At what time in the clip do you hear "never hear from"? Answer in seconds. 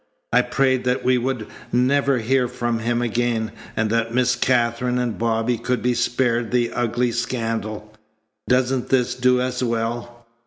1.71-2.79